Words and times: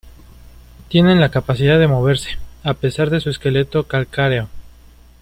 Tienen 0.87 1.19
la 1.19 1.29
capacidad 1.29 1.77
de 1.77 1.87
moverse, 1.87 2.39
a 2.63 2.73
pesar 2.73 3.11
de 3.11 3.19
su 3.19 3.29
esqueleto 3.29 3.83
calcáreo. 3.87 4.49